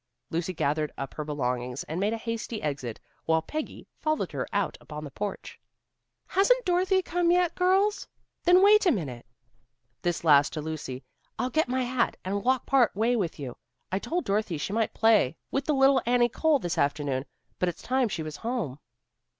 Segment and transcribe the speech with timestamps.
[0.31, 4.75] Lucy gathered up her belongings and made a hasty exit, while Peggy followed her out
[4.81, 5.59] upon the porch.
[6.25, 8.07] "Hasn't Dorothy come yet, girls?
[8.43, 9.27] Then wait a minute."
[10.01, 11.03] This last to Lucy.
[11.37, 13.55] "I'll get my hat and walk part way with you.
[13.91, 17.27] I told Dorothy she might play with little Annie Cole this afternoon
[17.59, 18.79] but it's time she was home."